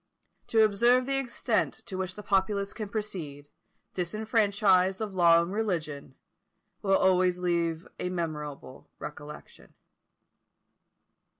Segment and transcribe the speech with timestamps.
[0.47, 3.49] To observe the extent to which the populace can proceed,
[3.93, 6.15] disfranchised of law and religion,
[6.81, 9.75] will always leave a memorable recollection.